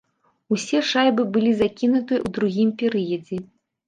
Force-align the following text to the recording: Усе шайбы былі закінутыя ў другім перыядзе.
Усе 0.55 0.79
шайбы 0.91 1.25
былі 1.35 1.51
закінутыя 1.59 2.19
ў 2.25 2.33
другім 2.39 2.73
перыядзе. 2.81 3.37